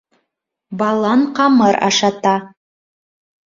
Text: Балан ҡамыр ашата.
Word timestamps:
Балан 0.81 1.27
ҡамыр 1.41 1.79
ашата. 1.91 2.35